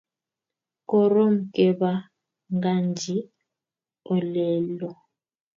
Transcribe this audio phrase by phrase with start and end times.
[0.89, 3.17] Korom kepanganji
[4.13, 4.89] olelo